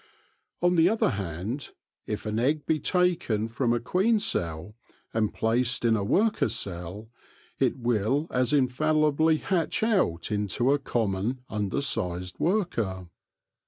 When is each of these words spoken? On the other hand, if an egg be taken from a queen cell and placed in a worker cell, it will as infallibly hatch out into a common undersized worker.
On 0.63 0.77
the 0.77 0.89
other 0.89 1.11
hand, 1.11 1.69
if 2.07 2.25
an 2.25 2.39
egg 2.39 2.65
be 2.65 2.79
taken 2.79 3.47
from 3.47 3.71
a 3.71 3.79
queen 3.79 4.17
cell 4.17 4.73
and 5.13 5.31
placed 5.31 5.85
in 5.85 5.95
a 5.95 6.03
worker 6.03 6.49
cell, 6.49 7.11
it 7.59 7.77
will 7.77 8.25
as 8.31 8.51
infallibly 8.51 9.37
hatch 9.37 9.83
out 9.83 10.31
into 10.31 10.71
a 10.73 10.79
common 10.79 11.41
undersized 11.51 12.39
worker. 12.39 13.09